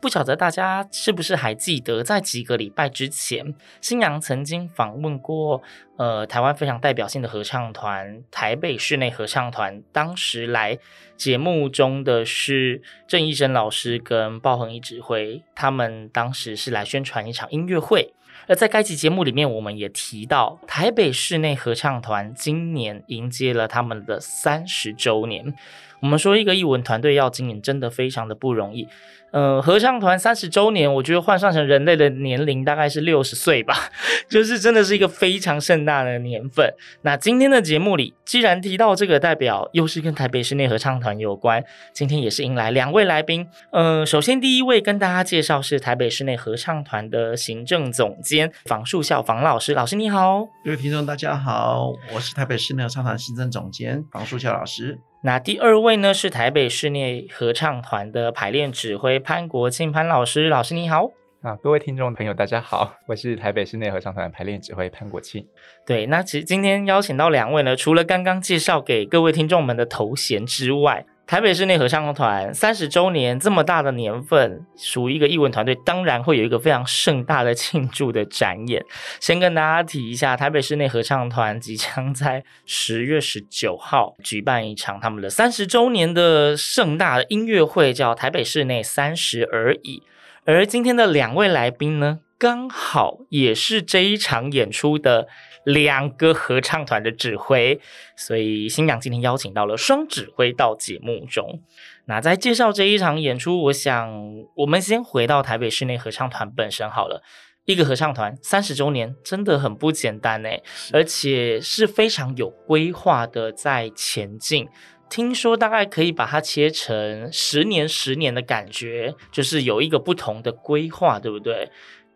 [0.00, 5.62] 不晓得大家是不是还记得，在几个礼拜之前，新娘曾经访问过
[5.96, 10.78] 呃台湾非常代表性的合唱团台北室内合唱团，当时来
[11.16, 18.12] 节目中的是郑义珍老师跟鲍恒毅指挥，他们当时是来宣传一场音乐会。
[18.46, 25.54] 而在该期节目里面，我们也提到台北室内合唱团今年迎接了他们的三十周年。
[26.00, 28.88] 我们说，一个艺文团队要经营，真的非常的不容易。
[29.30, 33.74] 呃，合唱团三十周年，我觉得换算成人类的年龄大概是六十岁吧，
[34.28, 36.72] 就是真的是一个非常盛大的年份。
[37.02, 41.62] 那今天的节目里，既然提到这个代表，又是跟台北室内合唱团有关，
[41.92, 43.46] 今天也是迎来两位来宾。
[43.72, 50.46] 呃，首先第一位跟大家介绍是台北室内合唱团的行政总监房树孝房老师，老师你好。
[50.64, 54.98] 各位听众大家好，我是台北室内合唱团行政总监房树孝老师。
[55.20, 61.10] 那第二位呢，是台北室内合唱团的排练指挥潘国庆潘老师，老师你好。
[61.40, 65.46] 啊，各位听众朋友大家好， 我是台北室内合唱团排练指挥潘国庆。
[65.86, 78.82] 对，那其实今天邀请到两位呢，除了刚刚介绍给各位听众们的头衔之外，台北室内合唱团三十周年这么大的年份，属于一个艺文团队，当然会有一个非常盛大的庆祝的展演。
[79.20, 90.02] 先跟大家提一下，台北室内合唱团即将在十月十九号举办一场他们的三十周年的盛大的音乐会，叫台北室内三十而已。
[90.46, 95.28] 而今天的两位来宾呢，刚好也是这一场演出的。
[95.64, 97.80] 两个合唱团的指挥，
[98.16, 101.62] 所以新娘今天邀请到了双指挥到节目中。
[102.06, 104.10] 那在介绍这一场演出，我想
[104.56, 107.22] 我们先回到台北室内合唱团本身好了。
[107.66, 114.66] 一个合唱团三十周年真的很不简单诶，而且是非常有规划的在前进。
[115.10, 121.70] 听说大概可以把它切成十年、十年的感觉，就是有一个不同的规划，对不对？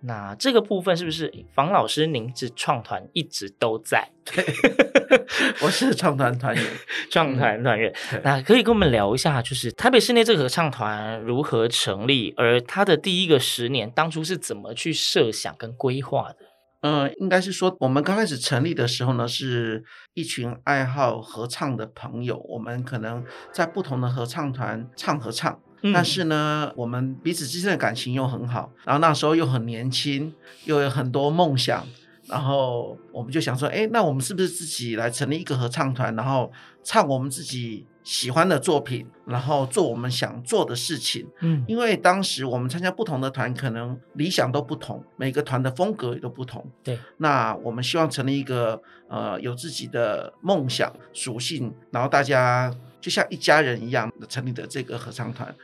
[0.04, 4.10] 那这个部分是不是房老师您是创团一直都在？
[4.24, 4.44] 对，
[5.62, 6.64] 我是创团团员，
[7.10, 7.92] 创团团员。
[8.24, 16.36] 那可以跟我们聊一下，就是台北室内这个合唱团如何成立，而它的第一个十年当初是怎么去设想跟规划的？
[16.82, 19.84] 嗯、呃，应该是说我们刚开始成立的时候呢，是
[20.14, 25.60] 一群爱好合唱的朋友，我们可能在不同的合唱团唱合唱。
[25.92, 30.32] 但是呢，我们彼此之间的感情又很好，然后那时候又很年轻，
[30.64, 31.84] 又有很多梦想，
[32.28, 36.52] 然后我们就想说，哎，那我们是不是自己来成立一个合唱团，然后
[36.84, 41.26] 唱我们自己喜欢的作品，然后做我们想做的事情？
[41.40, 46.64] 嗯，因为当时我们参加不同的团，可能理想都不同，每个团的风格也都不同。
[46.84, 52.72] 对，那我们希望成立一个呃有自己的梦想属性，然后大家。
[53.02, 55.54] 就像一家人一样的成立的这个合唱团，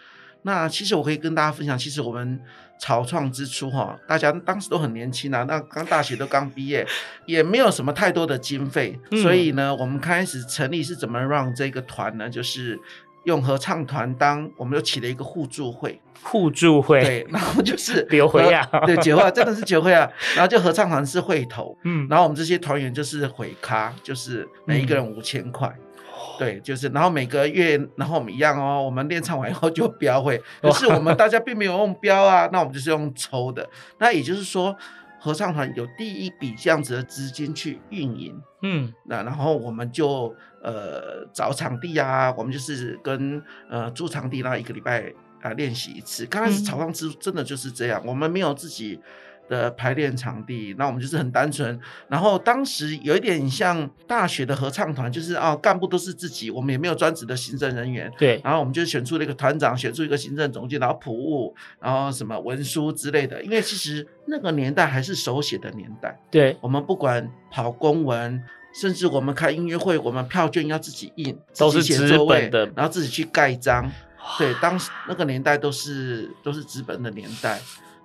[0.43, 2.39] 那其实我可以跟大家分享，其实我们
[2.81, 6.87] 草创之初哈，大家当时都很年轻啊，那刚大学都刚毕业，
[7.27, 12.29] 也没有什么太多的经费，嗯、所以呢，我们开始成立是怎么让这个团呢？
[12.29, 12.79] 就是
[13.25, 25.69] 用合唱团当，我们又起了一个互助会，互助会，对，然后就是 刘会啊，对，酒会 真的是酒会啊，然后就合唱团是会头，嗯，然后我们这些团员就是会咖，就是每一个人五千块。
[25.69, 25.85] 嗯
[26.39, 33.69] 对，就是，然后每个月，然后我们一样哦，我们练唱完以后就标会， 可是我们大家并没有用标啊，那我们就是用抽的。
[33.99, 34.77] 那也就是说，
[35.19, 45.03] 合唱团有第一笔这样子的资金去运营，嗯，那然后我们就呃找场地啊，我们就是跟呃租场地，那一个礼拜
[45.41, 46.25] 啊、呃、练习一次。
[46.27, 49.01] 刚开始草创之真的就是这样，我们没有自己
[49.49, 51.79] 的排练场地，那我们就是很单纯。
[52.09, 58.13] 然后当时有一点像大学的合唱团，就是啊，干部都是自己，我们也没有专职的行政人员。
[58.19, 58.41] 对。
[58.45, 63.43] 然后我们就选出了一个团长，选出一个行政总监，然后普务，然后什么文书之类的。
[63.43, 66.19] 因为其实那个年代还是手写的年代。
[66.31, 66.57] 对。
[66.61, 68.43] 我们不管跑公文，
[68.75, 73.91] 甚至我们开音乐会，我们票券要自己印，都是纸本的，然后自己去盖章。
[74.39, 77.59] 对，当时那个年代都是都是纸本的年代。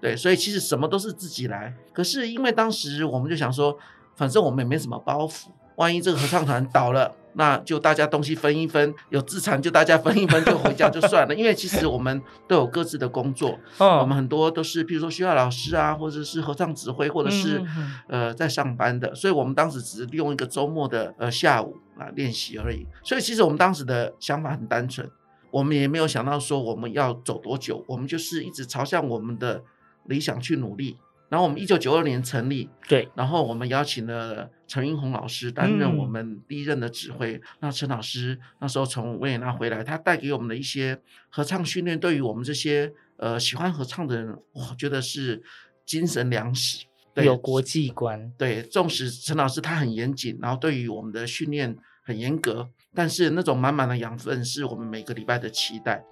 [0.03, 1.73] 对，所以其实什么都是自己来。
[1.94, 3.77] 可是因为当时我们就想说，
[4.17, 5.45] 反正我们也没什么包袱，
[5.77, 11.33] 万一这个合唱团倒了，那就大家东西分一分，有资产就大家分一分，就回家就算了。
[11.33, 22.85] 因为其实我们都有各自的工作， 哦、我们很多都是，譬如说学校老师啊，或者是合唱指挥，或者是、嗯、呃在上班的，所以我们当时只是利用一个周末的呃下午啊练习而已。
[23.01, 25.09] 所以其实我们当时的想法很单纯，
[25.50, 29.63] 我们也没有想到说我们要走多久，我们就是一直朝向我们的。
[30.05, 30.97] 理想去努力，
[31.29, 37.33] 然后我们一九九二年成立，对，然后我们邀请了陈英红老师担任我们第一任的指挥。
[37.35, 45.41] 嗯、那陈老师那时候从维也纳回来，他带给我们的一些合唱训练，对于我们这些呃喜欢合唱的人，我觉得是
[45.85, 46.85] 精神粮食。
[47.15, 56.03] 对，有国际观，对，纵使陈老师他很严谨，然后对于我们的训练很严格，但是那种满满的养分是我们每个礼拜的期待。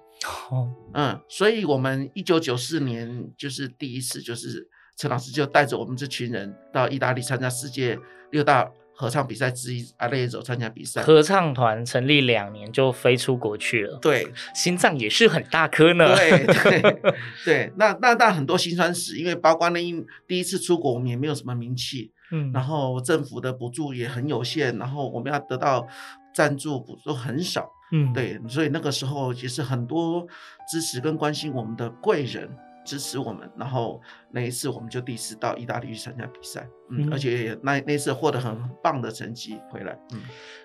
[0.50, 7.98] 哦，嗯，所以我们一九九四年就是第一次，就是陈老师就带着我们这群人到意大利参加世界
[8.30, 11.02] 六大合唱比赛之一阿列佐参加比赛。
[11.02, 16.14] 合唱团成立两年就飞出国去了，对，心脏也是很大颗呢。
[16.14, 17.00] 对对
[17.44, 25.88] 对，那那那很多辛酸史，因为包括那一第一次出国，我们也没有什么名气，嗯，然后政府的补助也很有限，然后我们要得到
[26.34, 27.68] 赞助补助很少。
[27.92, 30.26] 嗯，对，所以那个时候也是很多
[30.68, 32.50] 支持跟关心我们的贵人
[32.84, 34.00] 支持我们，然后
[34.32, 39.96] 那一次我们就第一次到意大利去参加比赛，嗯，嗯而且那那次获得很棒的成绩回来。
[40.12, 40.20] 嗯，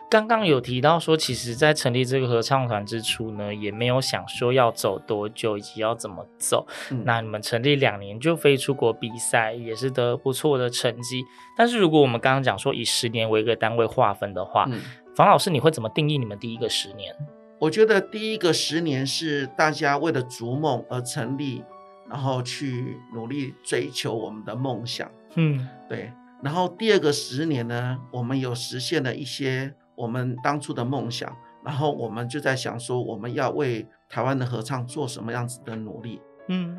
[0.09, 6.65] 刚刚有提到说，其实，在成立这个合唱团之初呢，也没有想说要走多久以及要怎么走。
[6.89, 11.23] 嗯，那你们成立两年就飞出国比赛，也是得不错的成绩。
[11.55, 14.81] 但是如果我们刚刚讲说以十年为一个单位划分的话，嗯
[15.17, 17.11] 房老师，你会怎么定义你们第一个十年？
[17.57, 21.63] 我觉得第一个十年是大家为了逐梦而成立，
[22.07, 25.09] 然后去努力追求我们的梦想。
[25.33, 26.13] 嗯，对。
[26.43, 31.35] 然后第二个十年呢，我们有实现了一些我们当初的梦想，
[31.65, 36.21] 然后我们就在想说，我们要为台湾的合唱做什么样子的努力。
[36.47, 36.77] 嗯，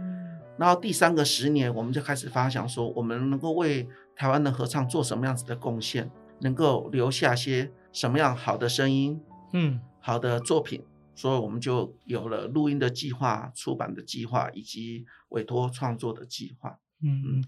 [0.56, 6.08] 然后第三个十年，我们就开始发想说，我们能够为台湾的合唱做什么样子的贡献，
[6.38, 7.72] 能够留下些。
[7.92, 9.20] 什么样好的声音，
[9.52, 16.78] 嗯，好的作品，所以我们就有了录音的计划、出版的计划以及委托创作的计划。
[17.00, 17.44] 嗯嗯，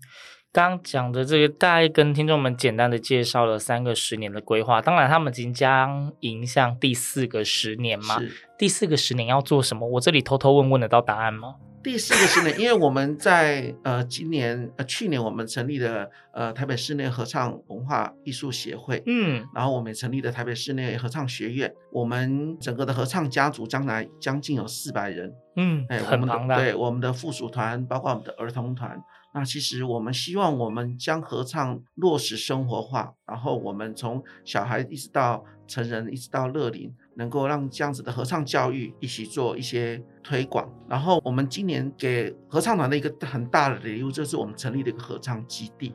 [0.53, 4.81] 刚讲的这个，大概跟听众们简单的介绍了三个十年的规划。
[4.81, 8.21] 当然，他们即将迎向第四个十年嘛。
[8.57, 9.89] 第四个十年要做什么？
[9.89, 11.57] 我这里偷偷问问得到答案吗？
[11.83, 29.03] 第四个是呢，因为我们在呃今年呃去年我们成立的呃台北室内合唱文化艺术协会，嗯，然后我们成立的台北室内合唱学院，我们整个的合唱家族将来将近有四百人，嗯，哎，很庞大，对，我们的附属团，包括我们的儿童团。
[29.33, 40.73] 那其实我们希望我们将合唱落实生活化，然后我们从小孩一直到成人，一直到乐龄，能够让这样子的合唱教育一起做一些推广。
[40.89, 45.95] 然后我们今年给合唱团的一个很大的礼物，就是我们成立的一个合唱基地。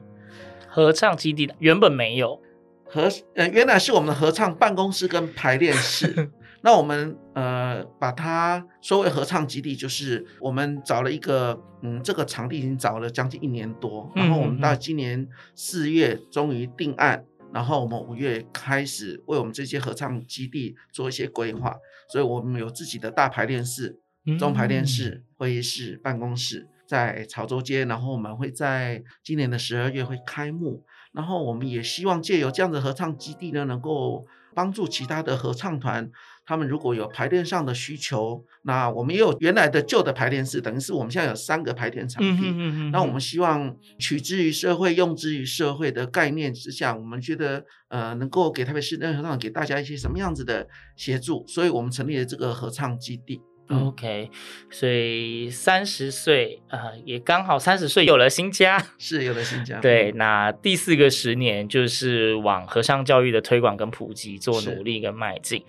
[0.67, 2.41] 合唱基地原本没有，
[2.85, 6.31] 合呃原来是我们的合唱办公室跟排练室。
[6.61, 17.23] 那我们呃把它说为合唱基地，就是我们找了一个嗯，这个场地已经找了将近一年多，然后我们到今年四月终于定案，
[17.55, 21.73] 然后我们五月开始为我们这些合唱基地做一些规划，
[22.11, 23.97] 所以我们有自己的大排练室、
[24.37, 30.83] 中排练室、会议室、办公室在潮州街，然后我们会在今年的十二月会开幕，
[31.13, 36.11] 然后我们也希望借由这样的合唱基地呢，能够帮助其他的合唱团。
[36.45, 42.29] 他们如果有排练上的需求，那我们也有原来的旧的排练室，等于是我们现在有三个排练场地。
[42.29, 42.91] 嗯哼嗯哼。
[42.91, 53.41] 那我们希望取之于社会，用之于社会的概念之下，我们觉得呃能够给台北市合唱给大家一些什么样子的协助，所以我们成立了这个合唱基地。
[53.67, 54.29] OK，
[54.69, 59.79] 所以三十岁啊，也刚好三十岁有了新家， 是有了新家。
[59.79, 65.65] 对，那第四个十年就是往合唱教育的推广跟普及做努力跟迈进。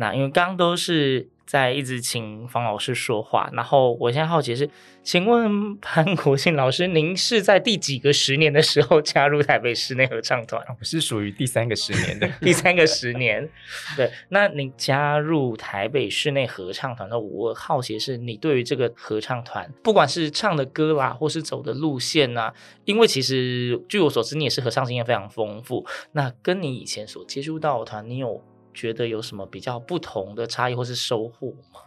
[0.00, 4.70] 那因为刚刚都是在一直请方老师说话，然后我现在好奇是，
[5.02, 10.64] 请问潘国信老师，您是在第几个十年的时候加入台北室内合唱团？
[10.78, 13.46] 我是属于第三个十年的，第三个十年。
[13.94, 22.54] 对，那你加入台北室内合唱团那，我好奇是你对于这个合唱团，不管是唱的歌啦，或是走的路线啊，
[22.86, 25.84] 因为其实据我所知，你也是合唱经验非常丰富。
[26.12, 28.40] 那跟你以前所接触到的团，你有
[28.72, 31.80] 觉得有什么比较不同的差异或是收获吗？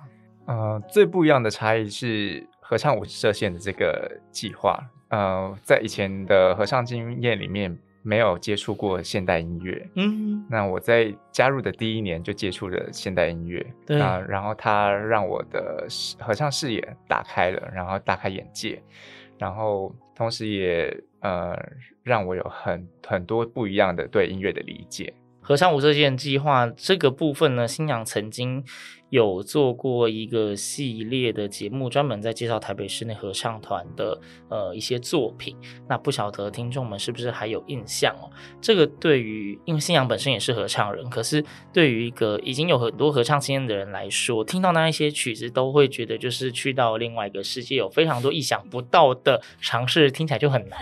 [0.45, 4.77] 呃，最不一样的差异是合唱舞射线的这个计划。
[5.09, 9.89] 呃，在以前的合唱经验里面没有接触过现代音乐。
[9.95, 13.65] 嗯，那我在加入的第一年就接触了现代音乐。
[13.85, 15.87] 对啊，然后它让我的
[16.19, 18.81] 合唱视野打开了，然后大开眼界，
[19.37, 21.57] 然后同时也呃
[22.01, 25.13] 让我有很很多不一样的对音乐的理解。
[25.43, 28.63] 合唱舞射箭计划这个部分呢，新娘曾经
[29.13, 35.55] 有做过一个系列的节目，专门在介绍台北室内合唱团的呃一些作品。
[35.88, 38.25] 那不晓得听众们是不是还有印象哦？
[38.60, 50.79] 这个对于因为信仰本身也是合唱人，可是对于一个已经有很多合唱经验的人来说，听到那一些曲子都会觉得就是去到另外一个世界，有非常多意想不到的尝试，听起来就很难。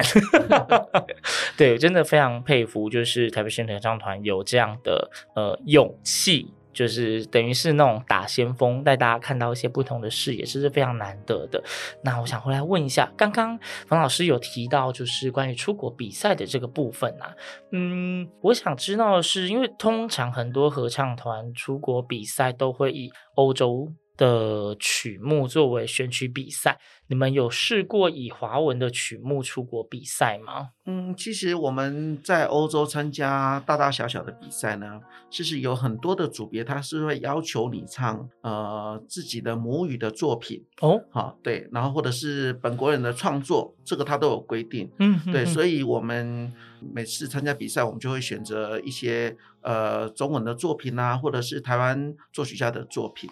[1.58, 6.54] 对，真的非常佩服，就是台北室内合唱团有这样的呃勇气。
[6.74, 11.64] 就是等于是那种打先锋，带大家看到一些不同的视野，这是非常难得的。
[12.04, 17.36] 那我想回来问一下，刚刚冯老师有提到，就是关于出国比赛的这个部分啊，
[17.72, 30.70] 嗯，我想知道的是，因为通常很多合唱团出国比赛都会以欧洲的曲目作为选曲比赛，你们有试过以华文的曲目出国比赛吗？
[30.86, 35.02] 嗯，其实我们在欧洲参加大大小小的比赛呢，
[35.32, 46.54] 其实有很多的组别，他是会要求你唱呃自己的母语的作品哦，好对，然后或者是本国人的创作，这个他都有规定，嗯，对，所以我们
[46.94, 53.28] 每次参加比赛，我们就会选择一些呃中文的作品啊，或者是台湾作曲家的作品。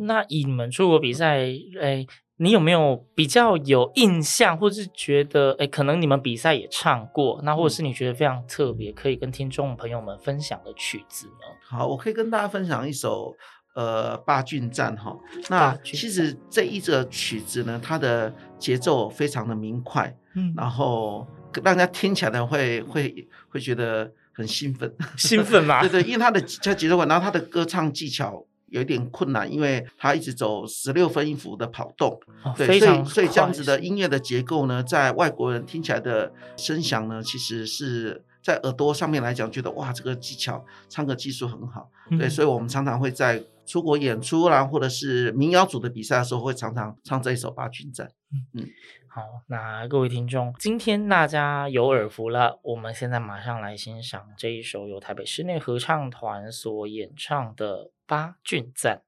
[0.00, 1.38] 那以你们出国比赛，
[1.80, 2.06] 哎，
[2.36, 11.32] 你有没有比较有印象，或是觉得，哎，可能你们比赛也唱过，那或者是你觉得非常特别，可以跟听众朋友们分享的曲子呢？
[11.68, 13.34] 好，我可以跟大家分享一首，
[13.74, 15.16] 呃，八骏赞哈。
[15.48, 21.26] 那其实这一个曲子呢，它的节奏非常的明快，嗯，然后
[21.64, 25.80] 让人家听起来呢会会会觉得很兴奋，兴奋嘛？
[25.86, 28.44] 对对，因为它的它节奏感，然后它的歌唱技巧。
[28.70, 48.10] 有一点困难，因为它一直走十六分音符的跑动，哦、对，所以所以这样子的音乐的结构呢，在外国人听起来的声响呢，其实是在耳朵上面来讲，觉得哇，这个技巧唱歌技术很好，对，嗯、所以我们常常会在出国演出啦，或者是民谣组的比赛的时候，会常常唱这一首八骏赞。
[48.30, 48.68] 嗯嗯，
[49.08, 57.90] 好，那各位听众，今天大家有耳福了，我们现在马上来欣赏这一首由台北室内合唱团所演唱的。
[58.08, 59.07] 八俊赞。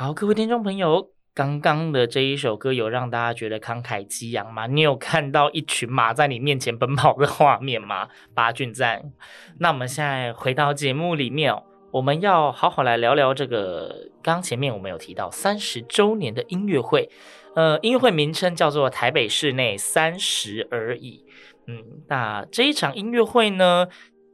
[0.00, 4.66] 好，各位听众朋友，刚刚的这一首歌有让大家觉得慷慨激昂吗？
[4.66, 8.08] 你有看到一群马在你面前奔跑的画面吗？
[8.34, 9.12] 八骏赞。
[9.58, 11.54] 那我们现在回到节目里面，
[11.90, 14.08] 我们要好好来聊聊这个。
[14.22, 17.10] 刚前面我们有提到三十周年的音乐会，
[17.54, 21.26] 呃，音乐会名称叫做台北室内三十而已。
[21.66, 23.86] 嗯，那这一场音乐会呢，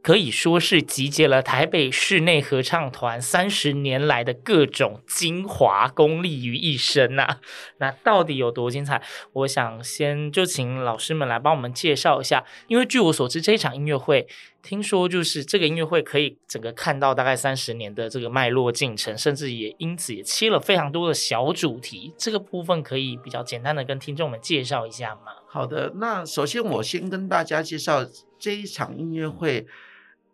[0.06, 7.38] 可以说是集结了台北室内合唱团三十年来的各种精华功力于一身呐。
[7.78, 9.02] 那到底有多精彩？
[9.32, 12.44] 我想先就请老师们来帮我们介绍一下。
[12.68, 14.28] 因为据我所知，这场音乐会，
[14.62, 22.14] 听说就是这个音乐会可以整个看到大概三十年的这个脉络进程，甚至也因此也切了非常多的小主题。
[22.16, 25.32] 这个部分可以比较简单的跟听众们介绍一下吗？
[25.48, 28.06] 好的，那首先我先跟大家介绍
[28.38, 29.66] 这一场音乐会。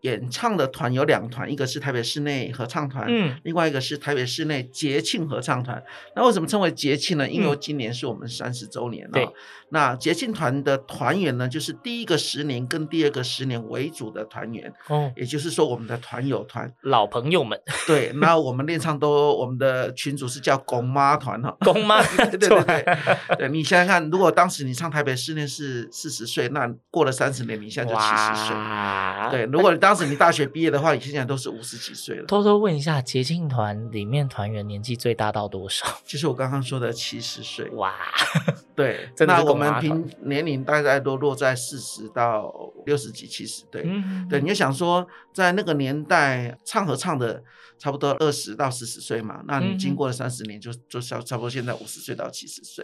[0.02, 5.82] 演唱的团有两团，一个是台北室内合唱团，嗯，另外一个是台北室内节庆合唱团。
[6.14, 7.28] 那为什么称为节庆呢？
[7.28, 9.32] 因为今年是我们三十周年了。
[9.71, 14.71] 那节庆团的团员呢，就是第一个十年跟第二个十年为主的团员。
[14.88, 17.59] 哦，也就是说我们的团友团老朋友们。
[17.87, 22.02] 对，那我们练唱都我们的群主是叫公妈团哈，公妈。
[22.02, 28.56] 对对对对，对你想想看，如果当时你唱台北室内是四十岁，那过了三十年，你现在就七十岁。
[29.30, 32.25] 对，如果你当当时你大学毕业的话，你现在都是五十几岁了。
[32.25, 35.84] 偷偷问一下，捷庆团里面团员年纪最大到多少？
[36.06, 37.68] 就是我刚刚说的七十岁。
[37.72, 37.94] 哇，
[38.75, 42.50] 对， 那我们平年龄大概都落在四十到
[42.87, 43.66] 六十几、七十。
[43.70, 47.44] 对，嗯、对，你就想说，在那个年代唱合唱的
[47.76, 52.82] 差不多二十到四十岁嘛，那你经过了三十年就，就就差差不多现在五十岁到七十岁。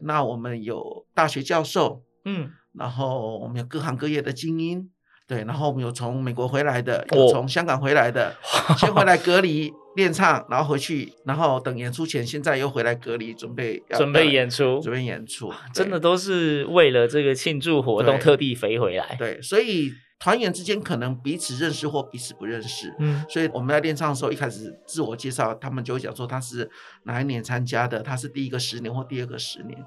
[0.00, 4.90] 那我们有大学教授，嗯，然后我们有各行各业的精英。
[5.28, 8.34] 对，然后我们有从美国回来的，有从香港回来的，
[8.70, 19.16] 哦、先回来隔离练唱，然后回去，然后等演出前，现在又回来隔离，准备准备演出，准备演出，真的都是为了这个庆祝活动特地飞回来。
[19.18, 26.70] 对，所以团员之间可能彼此认识或彼此不认识，嗯，所以我们在练唱的时候，一开始自我介绍，他们就会讲说他是
[27.04, 29.78] 哪一年参加的，他是第一个十年或第二个十年。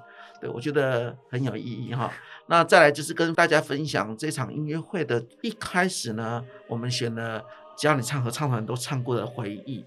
[0.42, 2.12] 对，我觉得很有意义哈。
[2.48, 7.42] 那再来就是跟大家分享这场音乐会的一开始呢，我们选了。
[7.76, 9.84] 只要你唱合唱团都唱过的回忆，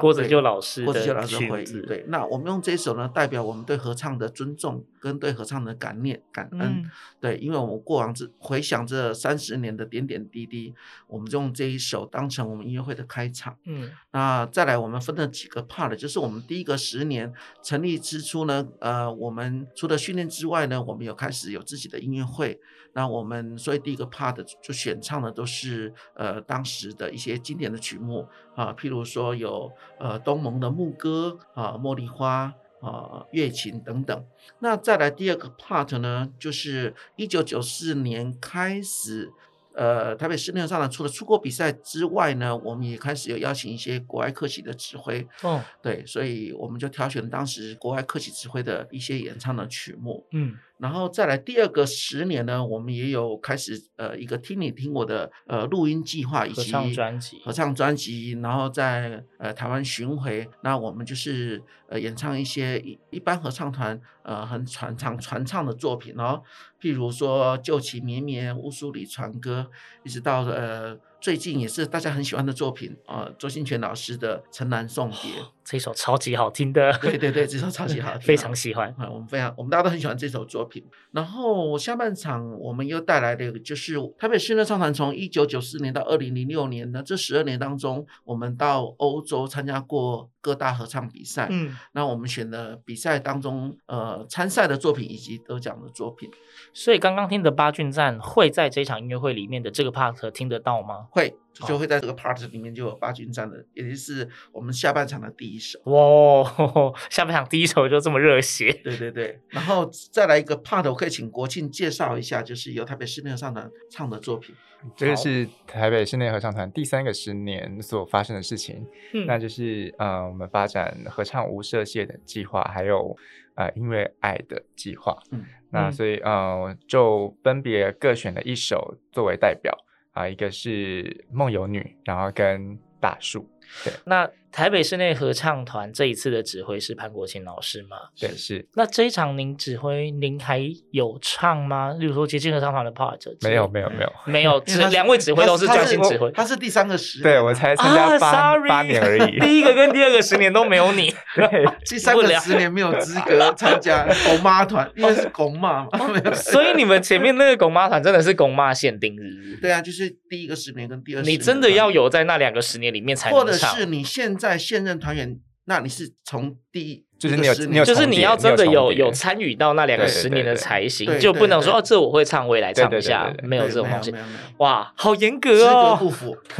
[0.00, 1.80] 郭子就老师，郭子就老师的回忆。
[1.82, 6.60] 对，那我们用这一首呢，代表我们对合唱的尊重跟对合唱的感念、感恩。
[6.60, 10.74] 嗯、对，因为我们过往这回想这三十年的点点滴滴，
[11.06, 13.56] 我们就用这一首当成我们音乐会的开场。
[13.64, 22.60] 嗯，那再来我们分了几个 part，就是我们第一个十年成立之初呢，呃，我们除了训练之外呢，我们有开始有自己的音乐会。
[22.94, 34.24] 那我们所以第一个 part 就选唱的都是呃当时的一些经典的曲目啊，譬如说有呃东盟的牧歌啊、茉莉花啊、月琴等等。
[34.60, 39.32] 那再来第二个 part 呢，就是一九九四年开始。
[39.74, 45.24] 呃，台北市内上呢除了出国比赛之外呢，我们也开始有邀请一些国外客席的指挥。
[45.42, 50.26] 哦，对，所以我们就挑选当时国外客席指挥的一些演唱的曲目。
[50.32, 66.42] 嗯，然后再来第二个十年呢，我们也有开始呃一个听你听我的呃录音计划以及合唱专辑，合唱专辑，然后在呃台湾巡回，那我们就是呃演唱一些一一般合唱团呃很传唱传唱的作品哦。
[66.80, 69.68] 譬如说，旧情绵绵，乌苏里船歌，
[70.04, 75.16] 一直到呃，最近也是大家很喜欢的作品啊、呃，周兴全老师的《城南送别》。
[75.64, 79.10] 这首超级好听的，对对对，这首超级好听，非常喜欢啊！
[79.10, 80.82] 我们非常，我们大家都很喜欢这首作品。
[81.10, 91.48] 然后下半场我们又带来的就是台北室内唱团，从一九九四年到二零零六年呢这十二年当中，我们到欧洲参加过各大合唱比赛。
[91.50, 96.30] 嗯，那我们选的比赛当中，呃，参赛的作品以及得奖的作品。
[96.72, 101.06] 所以刚刚听的八骏赞会在这场音乐会里面的这个 part 听得到吗？
[101.10, 101.34] 会。
[101.66, 105.76] 就会在这个 part 里面就有八骏赞的，也就是我们下半场的第一首。
[105.86, 106.44] 哇，
[107.10, 108.72] 下半场第一首就这么热血。
[108.84, 114.54] 对对对，然后再来一个 part，我可以请国庆介绍一下，就是由台北室内合唱团唱的作品。
[114.96, 123.16] 这个是台北室内合唱团第三个十年所发生的事情，嗯、那就是呃，我们发展合唱无设限的计划，还有
[123.54, 125.16] 呃因为爱的计划。
[125.30, 129.76] 嗯，那所以呃，就分别各选了一首作为代表。
[130.12, 133.48] 啊，一个是梦游女，然后跟大树。
[133.84, 137.96] 对，那台北室内合唱团这一次的指挥是潘国庆老师吗？
[138.18, 138.66] 对，是。
[138.74, 141.94] 那这一场您指挥，您还有唱吗？
[141.98, 143.18] 例如说接近合唱团的 part？
[143.42, 144.58] 没有，没有，没有，没有。
[144.60, 146.30] 只两位指挥都是专心指挥。
[146.32, 149.38] 他是第三个十年，对我才参加八八年而已。
[149.38, 155.90] 第一个跟第二个十年都没有你， 对， 第三个十年没有资格参加公妈团，因为是公妈嘛。
[156.34, 159.56] 所以你们前面那个公妈团真的是公妈限定日。
[159.60, 161.34] 对啊，就是第一个十年跟第二十年。
[161.34, 167.04] 你真的要有在那两个十年里面才能是你现在现任团员，那你是从第一。
[167.18, 174.14] 就是你有，你有就是你要真的有有参与到那两个十年的才行，就不能说哦，这我会唱，我也来唱一下，没有这种东西。
[174.58, 176.38] 哇，好严格哦，不符。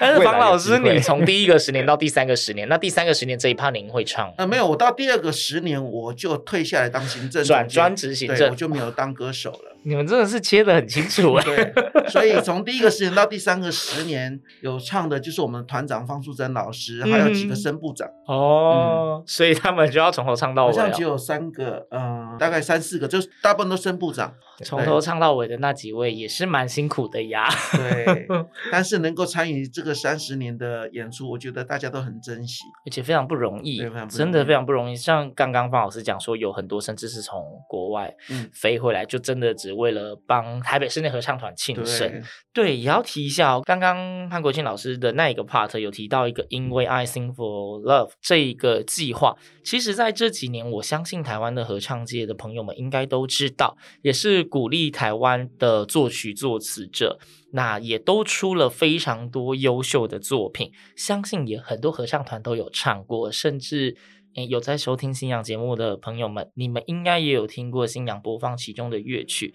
[0.00, 4.34] 但是方老师，你从 第一个十年到第三个十年，那第三个十年这一趴您会唱？
[4.36, 9.73] 啊，没有，我到第二个十年我就退下来当行政，转专职行政，我就没有当歌手了。
[9.84, 11.44] 你们真的是切得很清楚哎。
[11.46, 19.84] 对，所以从第一个十年到第三个十年有唱的就是我们团长方素珍老师，还有几个声部长哦，所以他们。
[19.94, 24.34] 就要从头唱到尾，好像只有三个，嗯，大概三四个，就是大部分都声部长。
[24.64, 27.46] 从头唱到尾的那几位也是蛮辛苦的呀。
[27.72, 28.26] 对，
[28.72, 34.96] 但是能够参与这个三十年的演出，我觉得大家都很珍惜，而且非常不容易，真的非常不容易。
[34.96, 38.14] 像刚刚方老师讲说，有很多甚至是从国外
[38.52, 42.22] 飞回来，就真的只为了帮台北室内合唱团庆生。
[42.52, 49.36] 对，也要提一下哦，刚刚潘国庆老师的那一个 part 有提到一个“因为爱 Sing for Love” 这一个计划。
[49.64, 57.18] 其实，在这几年，我相信台湾的合唱界的朋友们应该都知道，也是鼓励台湾的作曲作词者，
[57.52, 60.70] 那也都出了非常多优秀的作品。
[60.94, 63.96] 相信也很多合唱团都有唱过，甚至
[64.34, 69.54] 诶有在收听新氧节目的朋友们，你们应该也有听过新氧播放其中的乐曲。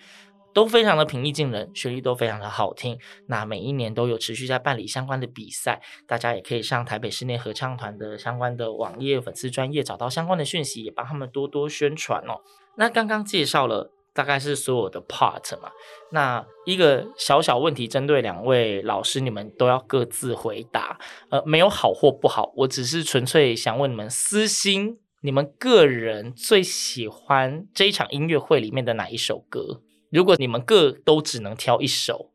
[0.52, 2.98] 都非常的平易近人，旋律都非常的好听。
[3.28, 12.42] 那每一年都有持续在办理相关的比赛，大家也可以上台北室内合唱团的相关的网页、粉丝专业找到相关的讯息，也帮他们多多宣传哦。
[12.76, 15.70] 那刚刚介绍了大概是所有的 part 嘛，
[16.12, 21.00] 那一个小小问题，针对两位老师，你们都要各自回答。
[21.30, 29.82] 呃，没有好或不好，我只是纯粹想问你们私心，你们个人最喜欢这一场音乐会里面的哪一首歌？
[30.12, 32.32] 如果你们各都只能挑一首，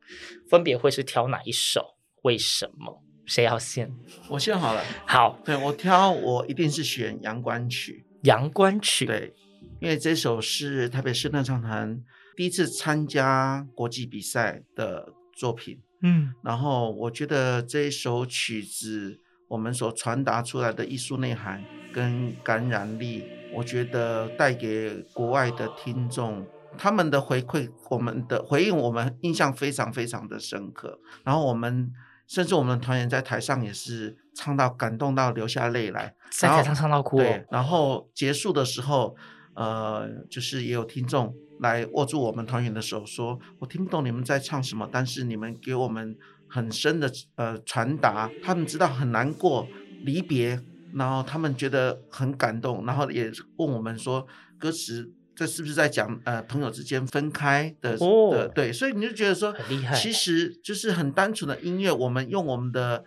[0.49, 1.95] 分别会是挑哪一首？
[2.23, 3.01] 为什么？
[3.25, 3.91] 谁要先？
[4.29, 4.83] 我先好了。
[5.05, 8.05] 好，对，我挑，我一定是选《阳关曲》。
[8.27, 9.33] 阳关曲，对，
[9.79, 12.01] 因为这首是台北室内合唱团
[12.35, 15.81] 第一次参加国际比赛的作品。
[16.01, 26.45] 嗯，然后我觉得这一首曲子，我们所传达出来的艺术内涵跟感染力，我觉得带给国外的听众。
[26.77, 30.99] 他们的回馈，我们的回应，我们印象非常非常的深刻。
[31.23, 31.89] 然后我们
[32.27, 37.15] 甚至我们团员在台上也是唱到感动到流下泪来，在台上唱到哭。
[37.15, 39.15] 对，然后结束的时候，
[39.55, 46.15] 呃，就是也有听众来握住我们团员的手，说：“我听不懂你们在唱什么，但是你们给我们
[46.47, 49.67] 很深的呃传达，他们知道很难过
[50.03, 50.61] 离别，
[50.93, 54.27] 然后他们觉得很感动，然后也问我们说
[54.59, 63.03] 歌词。”这是不是在讲呃朋友之间分开的、哦、的对，所以你就觉得说很厉害，其实就是很单纯的音乐，我们用我们的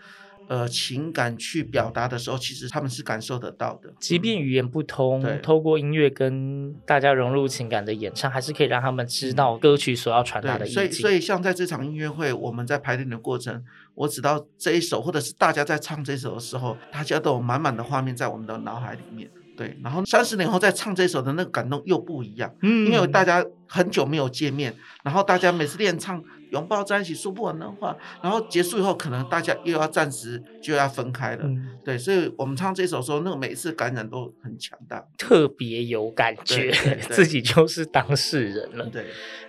[0.49, 3.93] 呃情感去表达的时候，其实他们是感受得到的。
[4.01, 10.75] 即便语言不通，嗯、透过音乐跟大家融入情感的演唱，还是可以让他们知道歌曲所要传达的意思。
[10.75, 13.63] 所以，所以像在这场音乐会，我们在排练的过程，
[13.95, 19.31] 我只到这一首，或者是大家在唱这首的时候，大家都有满满的画面在我们的脑海里面。
[19.59, 36.71] 对，然后三十年后再唱这首的那个感动又不一样，嗯，因为大家很久没有见面，然后大家每次练唱拥抱在一起说不完的话，然后结束以后可能大家又要暂时就要分开了，嗯、对，所以我们唱这首时候，那个每一次感染都很强大，特别有感觉，
[37.11, 38.87] 自己就是当事人了。
[38.87, 39.07] 对，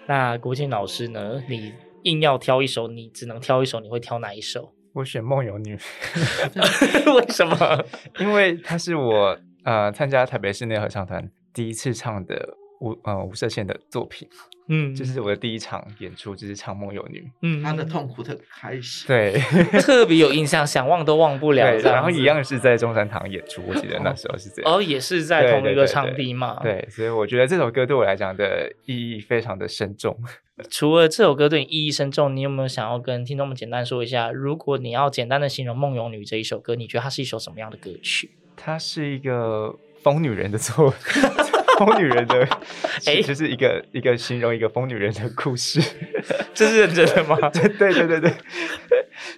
[0.07, 1.43] 那国庆老师呢？
[1.47, 4.73] 你硬要挑一首，你只能挑一首，你会挑哪一首？
[4.93, 5.77] 我选梦游女，
[7.15, 7.85] 为什么？
[8.19, 9.39] 因为她是我。
[9.63, 14.27] 呃，参加台北室内合唱团第一次唱的无呃无色线的作品，
[14.69, 19.33] 嗯，这是我的第一场演出，就是唱《梦游女》，嗯，他的痛苦的开始，对，
[19.81, 21.75] 特别有印象，想忘都忘不了。
[21.79, 30.17] 然后一样是在中山堂演出，我记得那时候是这样，哦，也是在同一个场地嘛，对，所以我觉得这首歌对我来讲的意义非常的深重。
[30.69, 34.29] 除了这首歌对你意义深重，你有没有想要跟听众们简单说一下？
[34.29, 38.31] 如果你要简单的形容《梦游女》这一首歌，你觉得它是一首什么样的歌曲？
[38.61, 40.91] 它是一个疯女人的作，
[41.79, 42.47] 疯女人的，
[43.07, 45.79] 哎，就是一个一个形容一个疯女人的故事，
[46.53, 47.37] 这是认真的吗？
[47.51, 48.33] 对对对对对，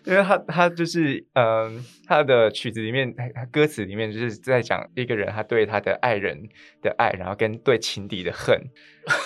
[0.05, 1.71] 因为他他就是嗯、呃，
[2.07, 3.13] 他的曲子里面，
[3.51, 6.37] 歌词里面就是在讲一个人他对他的爱人
[6.81, 8.59] 的爱，然后跟对情敌的恨，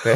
[0.03, 0.13] 对，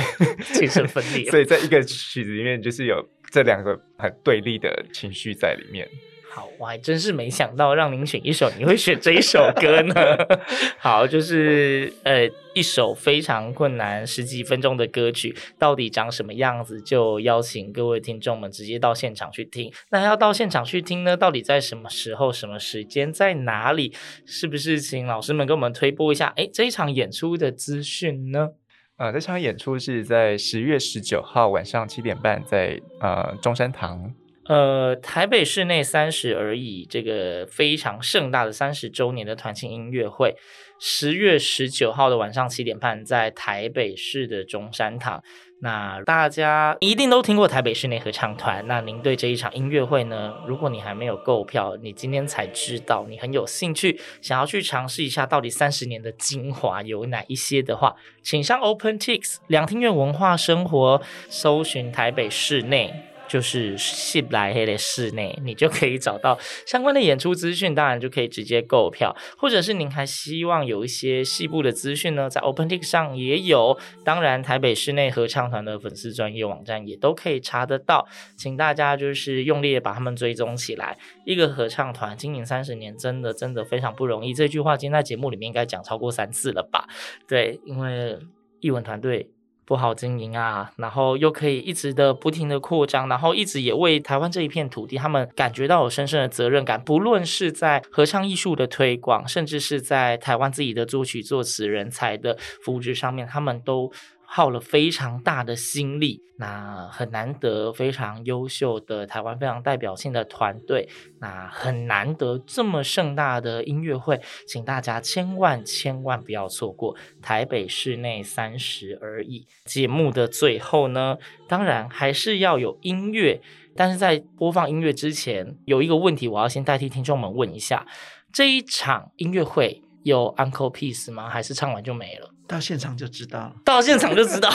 [0.53, 1.29] 精神分裂。
[1.31, 5.87] 所以在一个曲子里面，就是有这两个很对立的情绪在里面。
[6.31, 9.95] 好，我还真是没想到让您选一首，你会选这一首歌呢。
[10.77, 16.79] 好，就是呃一首非常困难十几分钟的歌曲，到底长什么样子？
[16.81, 19.73] 就邀请各位听众们直接到现场去听。
[19.89, 21.17] 那要到现场去听呢？
[21.17, 23.91] 到底在什么时候、什么时间、在哪里？
[24.23, 26.31] 是不是请老师们给我们推播一下？
[26.37, 28.49] 哎，这一场演出的资讯呢？
[28.97, 34.13] 呃，这场演出是在十月十九号晚上七点半，在呃中山堂。
[34.49, 40.35] 呃，台北室内三十而已，这个非常盛大的三十周年的团庆音乐会，
[40.79, 45.21] 十月十九号的晚上七点半，在台北市的中山堂。
[45.61, 48.65] 那大家一定都听过台北室内合唱团。
[48.65, 50.33] 那您对这一场音乐会呢？
[50.47, 63.08] 如果你还没有购票，你今天才知道，你很有兴趣，想要去尝试一下到底三十年的精华有哪一些的话，请上 OpenTix 两厅院文化生活，搜寻台北室内。
[63.29, 80.97] 就是戏来黑的室内，你就可以找到相关的演出资讯，当然就可以直接购票，或者是您还希望有一些细部的资讯呢，在 OpenTix 上也有，当然台北室内合唱团的粉丝专业网站也都可以查得到，请大家就是用力的把他们追踪起来。
[81.23, 84.33] 一个合唱团经营三十年，真的真的非常不容易。
[84.33, 86.87] 这句话今天在节目里面应该讲超过三次了吧？
[87.27, 88.17] 对，因为
[88.59, 89.29] 艺文团队。
[89.69, 96.81] 不好经营啊，然后又可以一直的不停的扩张，然后一直也为台湾这一片土地，他们感觉到有深深的责任感。
[96.83, 103.91] 不论是在合唱艺术的推广，甚至是在台湾自己的作曲作词人才的扶植上面，他们都。
[104.31, 110.87] 耗了非常大的心力，那很难得，非常优秀的台湾非常代表性的团队，
[111.19, 116.95] 那很难得这么盛大的音乐会，请大家千万千万不要错过。
[117.23, 119.47] 台北室内三十而已。
[119.65, 123.41] 节目的最后呢，当然还是要有音乐，
[123.75, 127.87] 但是在播放音乐之前，有一个问题，我要先代替听众们问一下：
[128.31, 131.27] 这一场音乐会有 Uncle Piece 吗？
[131.27, 132.35] 还是唱完就没了？
[132.49, 134.49] 到现场就知道了，到现场就知道，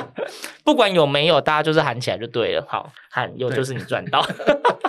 [0.62, 2.66] 不管有没有，大家就是喊起来就对了。
[2.68, 4.20] 好，喊有就是你赚到。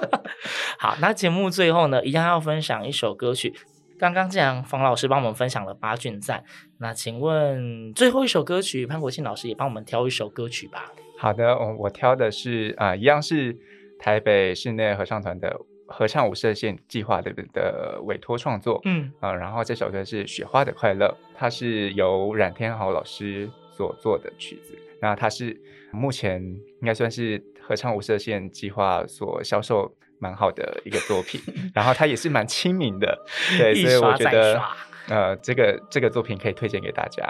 [0.77, 3.53] 好，那节目最后呢，一样要分享一首歌曲。
[3.97, 6.43] 刚刚既然冯老师帮我们分享了八俊赞，
[6.79, 10.91] 那请问最后一首歌曲，潘国庆老师也帮我们挑一首歌曲吧。
[11.17, 13.55] 好的，我我挑的是啊、呃，一样是
[13.97, 15.55] 台北室内合唱团的。
[15.91, 19.11] 合唱无射线计划的的委托创作，嗯。
[19.19, 25.59] 啊、呃，然后这首歌是《雪花的快乐》，它是由冉天豪老师所做的曲子，那它是
[25.91, 31.41] 目前应该算是合唱无射线计划所销售蛮好的一个作品，
[31.73, 33.17] 然后它也是蛮亲民的，
[33.57, 34.61] 对，所以我觉得
[35.09, 37.27] 呃，这个这个作品可以推荐给大家。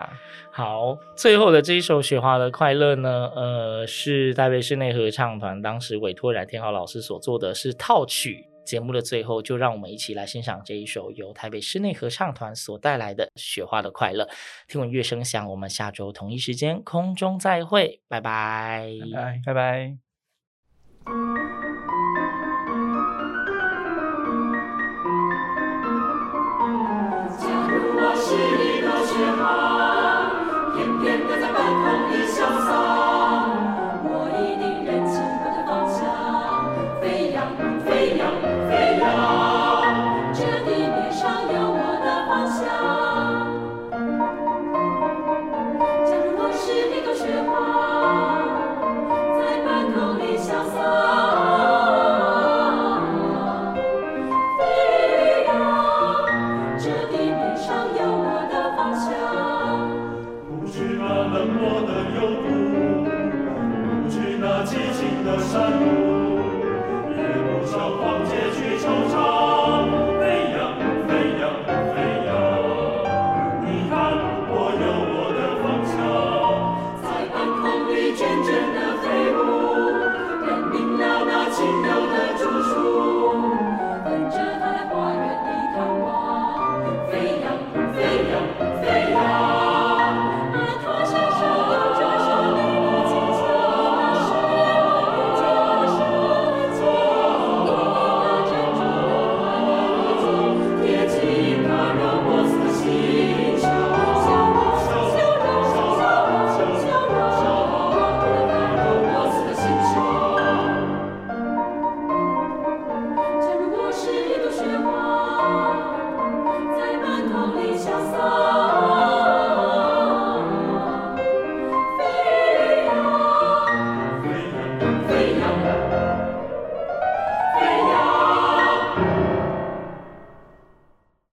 [0.51, 8.45] 好，最后的这一首《雪花的快乐》呢，呃，是台北室内合唱团当时委托冉天豪老师所做的是套曲。
[8.65, 14.25] 节目的最后，就让我们一起来欣赏这一首由台北室内合唱团所带来的《雪花的快乐》。
[14.67, 20.10] 听闻乐声响，我们下周同一时间空中再会，拜拜，拜拜，拜拜。